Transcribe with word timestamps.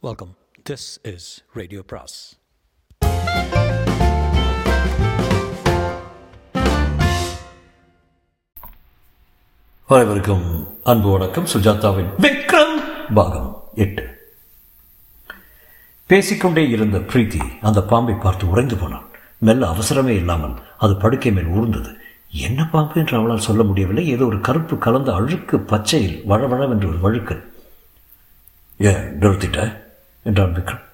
Welcome 0.00 0.36
this 0.70 0.84
is 1.02 1.44
radio 1.52 1.82
பிராஸ் 1.86 2.36
அனைவருக்கும் 9.84 10.44
அன்பு 10.84 11.10
வணக்கம். 11.10 11.44
சுஜாதாவின் 11.44 12.12
விக்ரம் 12.18 12.76
பாகம் 13.14 13.64
எட்டு. 13.74 14.30
பேசிக்கொண்டே 16.06 16.68
இருந்த 16.68 16.98
பிரீத்தி 16.98 17.42
அந்த 17.60 17.82
பாம்பை 17.82 18.14
பார்த்து 18.14 18.48
உறைந்து 18.48 18.76
போனாள் 18.76 19.06
மெல்ல 19.38 19.66
அவசரமே 19.66 20.16
இல்லாமல் 20.22 20.56
அது 20.78 20.96
படுக்கை 20.96 21.32
மேல் 21.32 21.52
ஊர்ந்தது 21.58 21.94
என்ன 22.28 22.68
பாம்பு 22.70 23.00
என்று 23.00 23.16
அவளால் 23.16 23.46
சொல்ல 23.50 23.62
முடியவில்லை. 23.62 24.08
ஏதோ 24.08 24.24
ஒரு 24.24 24.40
கருப்பு 24.40 24.78
கலந்த 24.78 25.14
அழுக்கு 25.14 25.58
பச்சையில் 25.58 26.24
வழவழவென்று 26.26 26.88
ஒரு 26.88 26.98
வழுக்கு 26.98 27.56
ஏன் 28.80 29.18
நிறுத்திட்ட? 29.20 29.86
என்றான் 30.28 30.54
விக்ரம் 30.54 30.84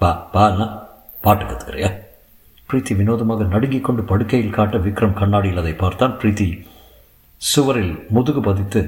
பா- 0.00 0.22
பா- 0.32 0.78
பாட்டு 1.20 1.44
கத்துக்கிறியா? 1.44 1.90
பிரீத்தி 2.70 2.96
வினோதமாக 2.96 3.44
நடுங்கிக் 3.44 3.84
கொண்டு 3.84 4.02
படுக்கையில் 4.02 4.50
காட்ட 4.50 4.76
விக்ரம் 4.76 5.12
கண்ணாடியில் 5.12 5.56
அதை 5.56 5.72
பார்த்தான். 5.72 6.18
பிரீத்தி 6.18 6.66
சுவரில் 7.36 8.06
முதுகு 8.08 8.40
பதித்து 8.40 8.80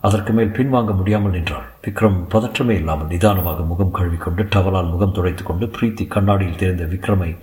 அதற்கு 0.00 0.32
மேல் 0.32 0.48
பின்வாங்க 0.48 0.96
முடியாமல் 0.96 1.30
நின்றாள். 1.30 1.66
விக்ரம் 1.84 2.24
பதற்றமே 2.30 2.70
இல்லாமல் 2.70 3.06
நிதானமாக 3.06 3.62
முகம் 3.62 3.90
கழுவிக்கொண்டு 3.90 4.42
டவலால் 4.42 4.90
முகம் 4.90 5.12
துடைத்து 5.12 5.42
கொண்டு 5.42 5.66
பிரீத்தி 5.66 6.06
கண்ணாடியில் 6.06 6.56
தெரிந்த 6.56 6.84
விக்ரமை 6.84 7.38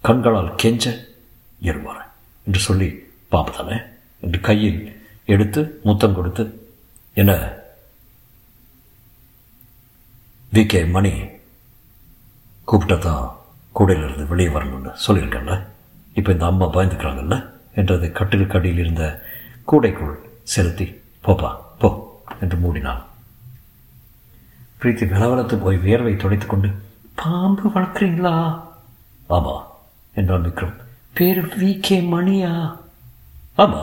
கண்களால் 0.00 0.54
கெஞ்ச 0.54 0.96
ஏறுவார் 1.62 2.04
என்று 2.46 2.58
சொல்லி 2.58 2.88
பாம்பு 3.28 3.52
தானே? 3.52 3.76
என்று 4.20 4.40
கையில் 4.40 4.78
எடுத்து 5.24 5.80
முத்தம் 5.84 6.14
கொடுத்து 6.14 6.68
என்ன 7.14 7.58
வி 10.52 10.66
கே 10.66 10.84
மணி 10.84 11.12
கூப்பிட்டா 12.68 12.98
தான் 12.98 13.26
கூடையிலிருந்து 13.76 14.26
வெளியே 14.26 14.48
வரணும்னு 14.48 14.92
சொல்லியிருக்கேன்ல. 15.04 15.54
இப்போ 16.14 16.32
இந்த 16.32 16.44
அம்மா 16.46 16.66
பயந்துக்கிறாங்கல்ல? 16.66 17.36
என்றது 17.74 18.12
கட்டிலுக்கு 18.12 18.58
அடியில் 18.58 18.78
இருந்த 18.78 19.04
கூடைக்குள் 19.64 20.16
செலுத்தி 20.42 20.86
போப்பா 21.24 21.50
போ 21.78 21.88
என்று 22.40 22.56
மூடினாள். 22.56 23.02
பிரீத்தி 24.80 25.06
விளவலத்து 25.12 25.56
போய் 25.64 25.76
வியர்வை 25.76 26.16
துடைத்து 26.16 26.46
கொண்டு 26.46 26.68
பாம்பு 27.14 27.64
வளர்க்குறீங்களா? 27.68 28.34
ஆமா 29.36 29.56
என்றான் 30.14 30.46
விக்ரம். 30.48 30.76
பேர் 31.12 31.42
வி 31.62 31.80
கே 31.80 32.00
மணியா? 32.00 32.52
ஆமா 33.56 33.82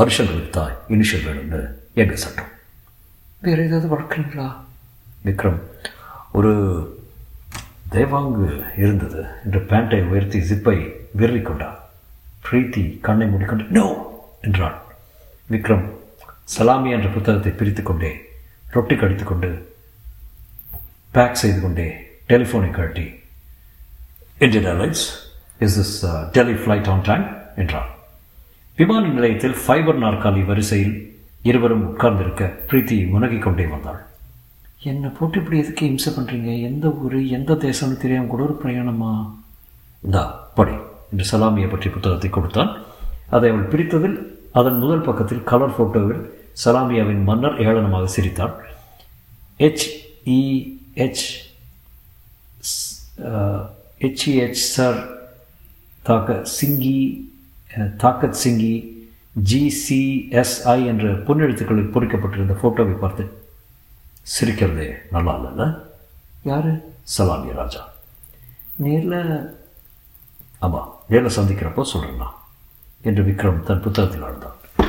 மனுஷங்களுக்கு 0.00 0.50
தான் 0.50 0.74
இனிஷியல் 0.88 1.26
வேணும்னு 1.28 1.62
எங்க 1.94 2.14
சட்டம். 2.16 2.50
வேற 3.40 3.58
ஏதாவது 3.68 3.88
வளர்க்குறீங்களா? 3.96 4.50
விக்ரம். 5.24 5.60
ஒரு 6.32 6.52
தேவாங்கு 7.90 8.78
இருந்தது. 8.78 9.24
என்று 9.44 9.60
பேண்டை 9.60 10.02
உயர்த்தி 10.02 10.38
ஜிப்பை 10.38 10.92
விரலிக்கொண்டான் 11.18 11.78
பிரீத்தி 12.50 13.00
கண்ணை 13.00 13.26
மூடிக்கொண்டு 13.26 13.64
நோ! 13.70 13.86
என்றான். 14.42 14.82
விக்ரம் 15.50 15.90
சலாமி 16.58 16.90
என்ற 16.90 17.08
புத்தகத்தை 17.08 17.52
பிரித்து 17.52 17.82
கொண்டே 17.82 18.12
ரொட்டி 18.70 18.94
கடித்துக்கொண்டு 18.94 19.76
பேக் 21.10 21.34
செய்து 21.34 21.60
கொண்டே 21.60 21.86
டெலிஃபோனை 22.28 22.70
கழட்டி 22.70 23.20
Indian 24.38 24.76
Airlines 24.76 25.04
is 25.58 26.06
this 26.06 26.30
Delhi 26.30 26.52
flight 26.52 26.88
on 26.88 27.00
time 27.00 27.36
என்றான். 27.56 27.88
விமான 28.76 29.06
நிலையத்தில் 29.08 29.56
ஃபைபர் 29.66 29.98
நாற்காலி 29.98 30.44
வரிசையில் 30.44 31.20
இருவரும் 31.42 31.88
உட்கார்ந்திருக்க 31.88 32.44
பிரீத்தி 32.66 33.08
முனகிக் 33.08 33.42
கொண்டே 33.42 33.66
வந்தாள். 33.66 34.10
என்னை 34.82 35.08
போட்டு 35.08 35.38
இப்படி 35.38 35.58
எதுக்கு 35.58 35.86
இம்சை 35.86 36.12
பண்ணுறீங்க 36.12 36.62
எந்த 36.62 36.90
ஊர் 36.90 37.26
எந்த 37.26 37.54
தேசம்னு 37.54 37.96
தெரியாமல் 37.96 38.28
கூட 38.28 38.42
ஒரு 38.42 38.60
பிரயாணமா? 38.62 39.30
இந்தா 40.02 40.50
படி. 40.54 40.72
என்று 41.10 41.38
சலாமியை 41.38 41.70
பற்றி 41.70 41.90
புத்தகத்தை 41.90 42.30
கொடுத்தான். 42.30 42.76
அதை 43.30 43.50
அவள் 43.50 43.68
பிரித்ததில் 43.68 44.18
அதன் 44.52 44.78
முதல் 44.78 45.00
பக்கத்தில் 45.00 45.42
கலர் 45.42 45.82
ஃபோட்டோவில் 45.82 46.22
சலாமியாவின் 46.64 47.22
மன்னர் 47.24 47.60
ஏளனமாக 47.60 48.04
சிரித்தாள். 48.04 48.54
ஹெச்இஹெச் 49.58 51.24
ஹெச்இஹெச் 53.98 54.62
சார் 54.74 55.06
தாக்க 56.02 56.44
சிங்கி 56.60 57.30
தாக்கத் 57.96 58.36
சிங்கி 58.44 58.74
ஜிசிஎஸ்ஐ 59.50 60.86
என்ற 60.86 61.12
பொன்னெழுத்துக்களில் 61.12 61.92
பொறிக்கப்பட்டிருந்த 61.92 62.56
ஃபோட்டோவை 62.62 62.96
பார்த்து 62.98 63.41
சிரிக்கிறதே 64.22 64.94
நல்லா 65.10 65.36
இல்லைல்ல 65.36 65.78
யாரு? 66.42 66.94
சலாமி 67.18 67.52
ராஜா. 67.52 67.88
நேரில் 68.76 69.58
ஆமாம் 70.58 70.96
நேரில் 71.08 71.36
சந்திக்கிறப்போ 71.36 71.84
சொல்கிறேன்னா 71.92 72.26
என்று 73.00 73.22
விக்ரம் 73.22 73.62
தன் 73.62 73.80
புத்தகத்தில் 73.80 74.22
ஆழ்ந்தான். 74.22 74.84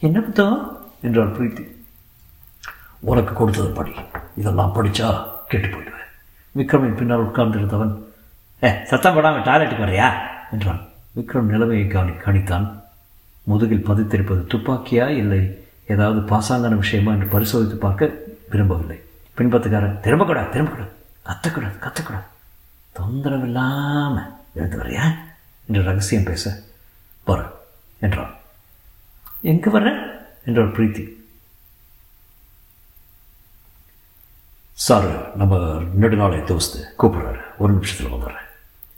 என்ன 0.00 0.20
புத்தகம்? 0.20 0.86
என்றாள் 1.02 1.36
பிரீத்தி. 1.36 1.66
உனக்கு 3.00 3.32
கொடுத்தது 3.32 3.68
படி. 3.68 3.92
இதெல்லாம் 4.36 4.74
படித்தா 4.74 5.28
கெட்டு 5.48 5.66
போயிடுவேன். 5.66 6.08
விக்ரமின் 6.56 6.96
பின்னால் 6.96 7.26
உட்கார்ந்திருந்தவன் 7.26 8.02
ஏ 8.62 8.72
சத்தம் 8.84 9.14
போடாமல் 9.14 9.42
டாய்லெட்டுக்கு 9.42 9.84
வரையா? 9.84 10.12
என்றான். 10.52 10.80
விக்ரம் 11.16 11.50
நிலைமையை 11.52 11.86
கவனி 11.86 12.10
கணித்தான். 12.10 12.82
முதுகில் 13.42 13.86
பதித்திருப்பது 13.86 14.44
துப்பாக்கியா 14.48 15.08
இல்லை 15.08 15.64
ஏதாவது 15.88 16.20
பாசாங்கான 16.20 16.76
விஷயமா 16.76 17.12
என்று 17.12 17.26
பரிசோதித்து 17.26 17.76
பார்க்க 17.76 18.26
விரும்பவில்லை. 18.50 18.98
பின்பத்துக்காரன் 19.36 20.00
திரும்பக்கூடாது 20.04 20.50
திரும்பக்கூடாது 20.54 20.92
கத்தக்கூடாது 21.24 21.76
கத்தக்கூடாது. 21.84 22.26
தொந்தரவு 22.92 23.42
இல்லாமல் 23.42 24.32
எழுந்து 24.54 24.78
வரையா 24.78 25.06
என்று 25.66 25.82
ரகசியம் 25.82 26.24
பேச 26.24 26.62
வர 27.24 27.50
என்றான். 28.00 28.34
எங்கே 29.40 29.70
வர 29.70 29.86
என்றார் 30.44 30.74
பிரீத்தி. 30.78 31.04
சார் 34.72 35.36
நம்ம 35.36 35.56
நெடுநாளை 36.00 36.40
தோஸ்து 36.40 36.78
கூப்பிடுறாரு. 36.98 37.40
ஒரு 37.58 37.72
நிமிஷத்தில் 37.72 38.12
வந்துடுறேன். 38.12 38.46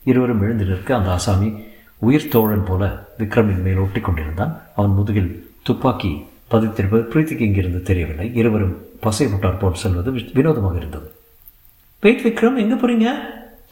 இருவரும் 0.04 0.42
எழுந்து 0.42 0.64
நிற்க 0.64 0.96
அந்த 0.96 1.10
ஆசாமி 1.10 1.68
உயிர் 1.98 2.28
தோழன் 2.28 2.64
போல 2.64 3.08
விக்ரமின் 3.18 3.62
மேல் 3.62 3.76
ஒட்டி 3.76 4.00
கொண்டிருந்தான் 4.00 4.62
அவன் 4.76 4.90
முதுகில் 4.90 5.32
துப்பாக்கி 5.62 6.12
பதித்திருப்பது 6.50 7.04
பிரீத்திக்கு 7.12 7.46
இங்கிருந்து 7.48 7.82
தெரியவில்லை. 7.82 8.34
இருவரும் 8.34 8.76
பசை 9.00 9.26
முட்டார் 9.26 9.58
போல் 9.58 9.74
செல்வது 9.74 10.10
வினோதமாக 10.38 10.76
இருந்தது. 10.76 11.08
வெயிட் 12.02 12.24
விக்ரம் 12.26 12.58
எங்கே 12.58 12.74
போகிறீங்க 12.74 13.08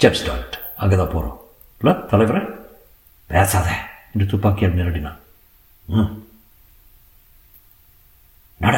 ஜெப் 0.01 0.13
ஸ்டார்ட் 0.13 0.55
அங்கே 0.77 0.97
தான் 0.97 1.13
போகிறோம் 1.13 1.37
இல்லை 1.81 1.93
பேசாத 3.31 3.69
என்று 4.13 4.27
துப்பாக்கியால் 4.27 4.79
நிரடினான் 4.79 5.19
ம். 5.89 6.11
நட. 8.61 8.77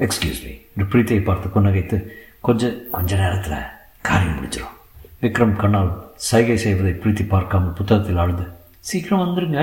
எக்ஸ்கியூஸ் 0.00 0.42
மீ 0.44 0.52
என்று 0.72 0.86
பிரீத்தியை 0.86 1.22
பார்த்து 1.24 1.48
புன்னகைத்து 1.48 1.96
கொஞ்ச 2.40 2.62
கொஞ்ச 2.90 3.16
நேரத்தில் 3.16 3.66
காரியம் 4.02 4.34
முடிச்சிடும் 4.34 4.76
விக்ரம் 5.22 5.56
கண்ணால் 5.56 5.90
சைகை 6.28 6.56
செய்வதை 6.56 6.92
பிரீத்தி 6.92 7.26
பார்க்காமல் 7.26 7.72
புத்தகத்தில் 7.72 8.16
ஆழ்ந்து 8.16 8.46
சீக்கிரம் 8.80 9.22
வந்துருங்க 9.24 9.60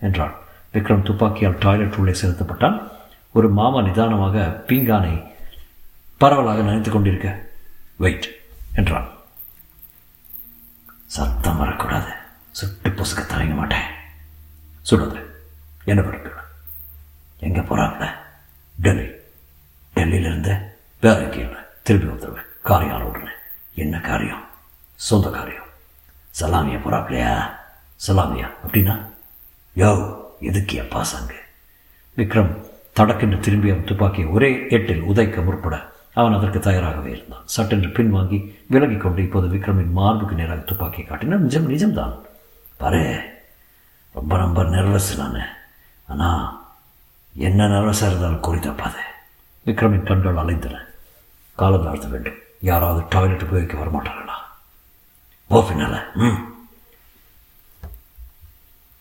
என்றாள். 0.00 0.34
விக்ரம் 0.74 1.02
துப்பாக்கியால் 1.02 1.58
டாய்லெட் 1.58 1.96
உள்ளே 1.96 2.12
செலுத்தப்பட்டான். 2.12 2.76
ஒரு 3.32 3.48
மாமா 3.48 3.82
நிதானமாக 3.82 4.64
பீங்கானை 4.66 5.32
பரவலாக 6.16 6.62
நினைத்து 6.62 6.90
கொண்டிருக்க 6.90 7.50
வெயிட் 7.96 8.34
என்றான். 8.74 9.08
சத்தம் 11.06 11.56
வரக்கூடாது. 11.56 12.12
சுட்டு 12.50 12.88
பொசுக்க 12.88 13.26
தலைங்க 13.26 13.54
மாட்டேன். 13.54 13.86
சுடாது 14.90 15.20
என்ன 15.84 16.02
படிக்கணும் 16.02 16.48
எங்கே 17.38 17.60
போகிறாங்க 17.60 18.10
டெல்லி. 18.80 19.06
டெல்லியிலிருந்து 19.94 20.58
வேற 21.00 21.20
எங்கேயும் 21.20 21.48
இல்லை. 21.48 21.62
திரும்பி 21.82 22.06
வந்துடுவேன் 22.06 22.48
காரியம் 22.62 23.02
உடனே. 23.02 23.30
என்ன 23.74 23.98
காரியம்? 23.98 24.44
சொந்த 24.94 25.30
காரியம். 25.30 25.68
சலாமியா 26.40 26.80
போகிறாப்லையா 26.80 27.50
சலாமியா. 28.06 28.48
அப்படின்னா? 28.66 29.08
யோ 29.76 30.18
எதுக்கு 30.40 30.76
எதுக்கியா 30.76 30.84
பாசாங்க? 30.94 31.32
விக்ரம் 32.16 32.68
தடக்கென்று 32.96 33.38
திரும்பி 33.38 33.70
அவன் 33.70 33.84
துப்பாக்கியை 33.84 34.28
ஒரே 34.28 34.66
எட்டில் 34.68 35.02
உதைக்க 35.02 35.44
முற்பட 35.44 35.92
அவன் 36.14 36.32
அதற்கு 36.32 36.60
தயாராகவே 36.60 37.10
இருந்தான். 37.10 37.42
சட்டென்று 37.44 37.88
பின்வாங்கி 37.88 38.54
விலகிக் 38.66 39.00
கொண்டு 39.00 39.22
இப்போது 39.22 39.46
விக்ரமின் 39.46 39.90
மார்புக்கு 39.90 40.34
நேராக 40.34 40.60
துப்பாக்கியை 40.60 41.06
காட்டினான். 41.06 41.42
நிஜம் 41.42 41.70
நிஜம்தான். 41.70 42.18
பாரு 42.76 43.20
ரொம்ப 44.12 44.36
ரொம்ப 44.36 44.62
நர்வஸ் 44.62 45.16
நான். 45.16 45.46
ஆனால் 46.06 46.60
என்ன 47.34 47.66
நர்வஸாக 47.66 48.06
இருந்தாலும் 48.06 48.40
குறி 48.40 48.58
தப்பாது. 48.58 49.00
விக்ரமின் 49.66 50.02
கண்கள் 50.02 50.34
அலைந்தன. 50.34 50.78
காலம் 51.54 51.86
தாழ்த்த 51.86 52.08
வேண்டும். 52.08 52.38
யாராவது 52.60 53.06
டாய்லெட் 53.08 53.42
உபயோகிக்க 53.42 53.76
வரமாட்டாங்களா 53.76 54.38
ஓ 55.48 55.60
பின்னால. 55.60 56.00
ம். 56.14 56.49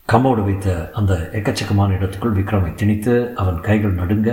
கம்மோடு 0.10 0.44
வைத்த 0.44 0.92
அந்த 1.00 1.14
எக்கச்சக்கமான 1.34 1.96
இடத்துக்குள் 1.96 2.38
விக்ரமை 2.38 2.70
திணித்து 2.76 3.34
அவன் 3.42 3.62
கைகள் 3.62 3.94
நடுங்க 3.94 4.30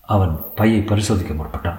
அவன் 0.00 0.40
பையை 0.54 0.80
பரிசோதிக்க 0.80 1.32
முற்பட்டான். 1.34 1.78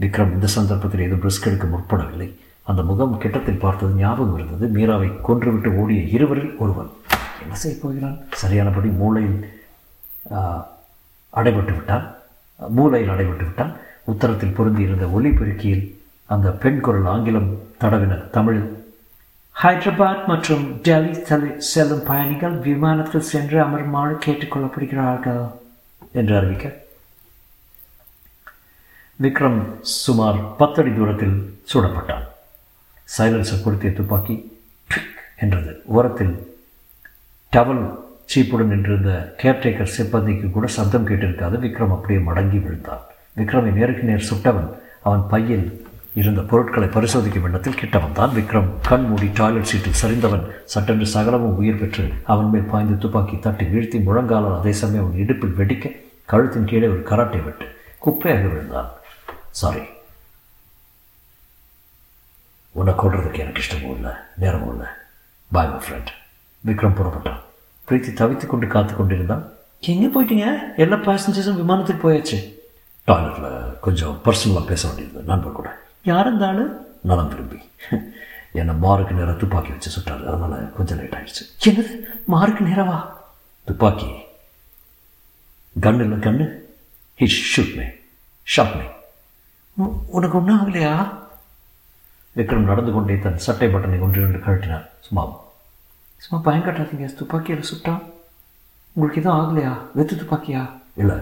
விக்ரம் 0.00 0.32
இந்த 0.32 0.46
சந்தர்ப்பத்தில் 0.46 1.00
ஏதும் 1.00 1.22
ரிஸ்க் 1.22 1.48
எடுக்க 1.48 1.66
முற்படவில்லை. 1.66 2.28
அந்த 2.62 2.82
முகம் 2.82 3.18
கிட்டத்தில் 3.20 3.58
பார்த்தது 3.58 3.92
ஞாபகம் 3.94 4.38
இருந்தது. 4.38 4.66
மீராவை 4.76 5.08
கொன்றுவிட்டு 5.28 5.76
ஓடிய 5.76 6.02
இருவரில் 6.02 6.56
ஒருவன். 6.56 6.90
என்ன 7.42 7.54
செய்ய 7.54 7.78
போகிறான்? 7.82 8.16
சரியானபடி 8.32 8.88
மூளையில் 8.88 9.38
அடைபட்டு 11.38 11.74
விட்டான். 11.78 12.06
மூளையில் 12.78 13.12
அடைபட்டு 13.14 13.44
விட்டான். 13.48 13.72
உத்தரத்தில் 14.12 14.56
பொருந்தியிருந்த 14.58 15.12
ஒலி 15.12 15.30
பெருக்கியில் 15.30 15.84
அந்த 16.26 16.50
பெண் 16.50 16.80
குரல் 16.80 17.04
ஆங்கிலம் 17.04 17.50
தடவினர் 17.80 18.30
தமிழ் 18.30 18.60
ஹைதராபாத் 19.62 20.26
மற்றும் 20.26 20.74
டெல்லி 20.74 21.22
தலை 21.22 21.60
செல்லும் 21.60 22.02
பயணிகள் 22.02 22.58
விமானத்தில் 22.58 23.20
சென்று 23.20 23.62
அமருமாறு 23.62 24.18
கேட்டுக்கொள்ளப்படுகிறார்கள் 24.26 25.52
என்று 26.12 26.36
அறிவிக்க. 26.36 26.72
விக்ரம் 29.22 29.62
சுமார் 29.80 30.56
பத்தடி 30.56 30.94
தூரத்தில் 30.94 31.60
சூடப்பட்டான். 31.72 32.26
சைலன்சர் 33.18 33.64
பொருத்திய 33.64 33.92
துப்பாக்கி 33.92 34.58
என்றது. 35.38 35.82
ஓரத்தில் 35.84 36.60
டவல் 37.52 37.96
சீப்புடன் 38.34 38.64
நின்றிருந்த 38.64 39.34
கேர்டேக்கர் 39.42 39.92
சிப்பந்திக்கு 39.96 40.50
கூட 40.50 40.66
சப்தம் 40.66 41.08
கேட்டிருக்காது. 41.08 41.58
விக்ரம் 41.66 41.90
அப்படியே 41.90 42.18
மடங்கி 42.18 42.62
விழுந்தான். 42.62 43.00
விக்ரமை 43.36 43.72
நேருக்கு 43.72 44.02
நேர் 44.02 44.32
சுட்டவன். 44.34 44.78
அவன் 45.02 45.26
பையில் 45.30 45.85
இருந்த 46.20 46.42
பொருட்களை 46.50 46.86
பரிசோதிக்கும் 46.94 47.46
எண்ணத்தில் 47.46 47.78
கிட்ட 47.80 47.96
வந்தான் 48.04 48.34
விக்ரம். 48.36 48.68
கண் 48.88 49.06
மூடி 49.08 49.28
டாய்லெட் 49.38 49.68
சீட்டில் 49.70 49.98
சரிந்தவன் 50.02 50.44
சட்டென்று 50.74 51.06
சகலமும் 51.14 51.58
உயிர் 51.60 51.80
பெற்று 51.80 52.04
அவன் 52.32 52.50
மேல் 52.52 52.70
பாய்ந்து 52.70 52.94
துப்பாக்கி 53.02 53.36
தட்டி 53.46 53.64
வீழ்த்தி 53.72 53.98
முழங்காலால் 54.06 54.58
அதே 54.60 54.72
சமயம் 54.80 55.04
அவன் 55.04 55.20
இடுப்பில் 55.24 55.58
வெடிக்க 55.60 55.92
கழுத்தின் 56.32 56.70
கீழே 56.70 56.88
ஒரு 56.94 57.02
கராட்டை 57.10 57.40
விட்டு 57.44 57.66
குப்பையாக 58.04 58.48
விழுந்தான். 58.52 58.90
சாரி 59.60 59.84
உன்னை 62.78 62.92
கொள்றதுக்கு 63.02 63.42
எனக்கு 63.44 63.62
இஷ்டமும் 63.64 63.94
இல்லை 63.96 64.12
நேரமும் 64.42 64.72
இல்லை. 64.74 64.88
பாய் 65.50 65.70
மை 65.72 65.78
ஃப்ரெண்ட் 65.84 66.10
விக்ரம் 66.66 66.98
புறப்பட்டான். 66.98 67.40
பிரீத்தி 67.88 68.10
தவித்து 68.20 68.46
கொண்டு 68.46 68.66
காத்து 68.66 68.94
கொண்டிருந்தான். 68.94 69.44
எங்கே 69.92 70.08
போயிட்டீங்க? 70.14 70.46
எல்லா 70.84 70.96
பேசஞ்சர்ஸும் 71.08 71.60
விமானத்துக்கு 71.62 72.04
போயாச்சு. 72.06 72.38
டாய்லெட்டில் 73.08 73.80
கொஞ்சம் 73.86 74.14
பர்சனலாக 74.24 74.70
பேச 74.70 74.82
வேண்டியது 74.88 75.28
நண்பர் 75.32 75.58
கூட. 75.58 75.70
யார் 76.10 76.26
இருந்தாலும் 76.26 76.72
நலம் 77.10 77.28
விரும்பி. 77.28 77.58
என்னை 78.60 78.74
மாருக்கு 78.84 79.14
நேராக 79.14 79.38
துப்பாக்கி 79.38 79.70
வச்சு 79.70 79.90
சுட்டாரு. 79.96 80.24
அதனால் 80.32 80.72
கொஞ்சம் 80.76 80.98
லேட் 80.98 81.16
ஆகிடுச்சு 81.18 81.44
என்னது? 81.68 81.92
மாருக்கு 82.34 82.64
நேரவா? 82.64 82.98
துப்பாக்கி. 83.64 84.10
கன் 85.80 86.00
இல்லை 86.04 86.18
கண்ணு 86.18 86.46
he 87.20 87.28
shoot 87.50 87.74
me 87.76 87.86
shot 88.54 88.74
me 88.74 88.86
உனக்கு 90.16 90.38
ஒன்றும் 90.38 90.60
ஆகலையா? 90.60 90.92
விக்ரம் 92.36 92.68
நடந்து 92.70 92.92
கொண்டே 92.92 93.18
தன் 93.18 93.42
சட்டை 93.46 93.68
பட்டனை 93.74 93.98
ஒன்றிரண்டு 94.06 94.38
கழட்டினார் 94.38 94.86
சும்மா. 95.00 95.24
சும்மா 96.16 96.44
பயம் 96.44 96.64
காட்டாதீங்க. 96.64 97.14
துப்பாக்கியில் 97.14 97.68
சுட்டான் 97.72 98.02
உங்களுக்கு 98.92 99.20
எதுவும் 99.20 99.40
ஆகலையா? 99.40 99.72
வெத்து 99.96 100.14
துப்பாக்கியா? 100.22 100.62
இல்லை 100.96 101.16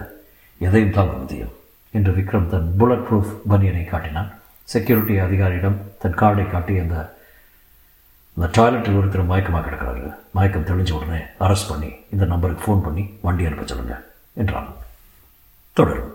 எதையும் 0.67 0.95
தாங்க 0.97 1.13
முடியும். 1.21 1.53
என்று 1.91 2.11
விக்ரம் 2.11 2.49
தன் 2.53 2.73
புல்லட் 2.77 3.05
ப்ரூஃப் 3.07 3.33
பனியனை 3.49 3.85
காட்டினான். 3.85 4.31
செக்யூரிட்டி 4.65 5.19
அதிகாரியிடம் 5.19 5.81
தன் 5.99 6.13
கார்டை 6.13 6.51
காட்டி 6.51 6.79
அந்த 6.79 7.13
அந்த 8.37 8.47
டாய்லெட்டில் 8.47 8.97
ஒருத்தர் 8.99 9.29
மயக்கமாக 9.29 9.69
கிடக்கிறாரு 9.69 10.13
மயக்கம் 10.31 10.65
தெளிஞ்ச 10.65 10.91
உடனே 10.91 11.19
அரெஸ்ட் 11.39 11.69
பண்ணி 11.69 11.91
இந்த 12.09 12.25
நம்பருக்கு 12.25 12.65
ஃபோன் 12.65 12.83
பண்ணி 12.83 13.17
வண்டி 13.21 13.45
அனுப்ப 13.45 13.65
சொல்லுங்கள் 13.65 14.03
என்றான். 14.33 14.69
தொடரும். 15.73 16.14